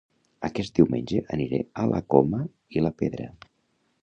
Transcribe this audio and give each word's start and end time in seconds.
Aquest 0.47 0.79
diumenge 0.79 1.21
aniré 1.37 1.59
a 1.83 1.85
La 1.93 2.01
Coma 2.15 2.43
i 2.79 2.87
la 2.87 2.97
Pedra 3.05 3.31